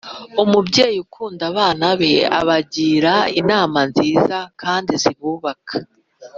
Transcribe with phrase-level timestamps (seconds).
[0.43, 5.75] Umubyeyi ukunda abana be abagira inama nzinza kndi zibubaka